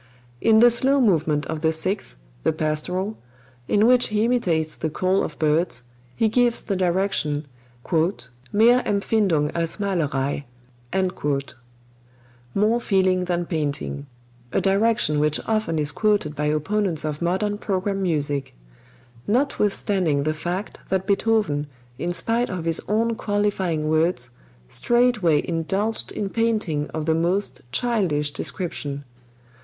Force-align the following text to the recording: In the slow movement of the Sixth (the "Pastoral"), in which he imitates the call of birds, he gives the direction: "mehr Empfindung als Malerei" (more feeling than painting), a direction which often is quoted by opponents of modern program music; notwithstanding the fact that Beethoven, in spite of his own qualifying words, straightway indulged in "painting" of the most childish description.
In 0.41 0.57
the 0.61 0.71
slow 0.71 0.99
movement 0.99 1.45
of 1.45 1.61
the 1.61 1.71
Sixth 1.71 2.15
(the 2.41 2.51
"Pastoral"), 2.51 3.19
in 3.67 3.85
which 3.85 4.07
he 4.07 4.25
imitates 4.25 4.73
the 4.73 4.89
call 4.89 5.21
of 5.23 5.37
birds, 5.37 5.83
he 6.15 6.27
gives 6.27 6.59
the 6.61 6.75
direction: 6.75 7.45
"mehr 8.51 8.81
Empfindung 8.83 9.51
als 9.55 9.77
Malerei" 9.77 10.45
(more 12.55 12.81
feeling 12.81 13.25
than 13.25 13.45
painting), 13.45 14.07
a 14.51 14.59
direction 14.59 15.19
which 15.19 15.39
often 15.45 15.77
is 15.77 15.91
quoted 15.91 16.35
by 16.35 16.45
opponents 16.45 17.05
of 17.05 17.21
modern 17.21 17.59
program 17.59 18.01
music; 18.01 18.55
notwithstanding 19.27 20.23
the 20.23 20.33
fact 20.33 20.79
that 20.89 21.05
Beethoven, 21.05 21.67
in 21.99 22.11
spite 22.11 22.49
of 22.49 22.65
his 22.65 22.81
own 22.87 23.13
qualifying 23.13 23.87
words, 23.87 24.31
straightway 24.67 25.47
indulged 25.47 26.11
in 26.11 26.27
"painting" 26.31 26.89
of 26.89 27.05
the 27.05 27.13
most 27.13 27.61
childish 27.71 28.31
description. 28.31 29.03